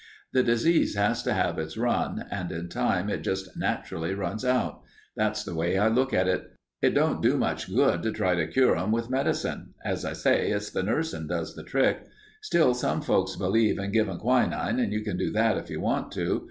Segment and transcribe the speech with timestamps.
[0.33, 4.81] The disease has to have its run, and in time it just naturally runs out.
[5.15, 6.53] That's the way I look at it.
[6.81, 9.75] It don't do much good to try to cure 'em with medicine.
[9.85, 12.03] As I say, it's the nursin' does the trick.
[12.41, 16.11] Still, some folks believe in givin' quinine and you can do that if you want
[16.13, 16.39] to.